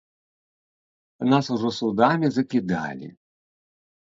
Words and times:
Нас 1.33 1.45
ужо 1.57 1.69
судамі 1.81 2.27
закідалі. 2.39 3.13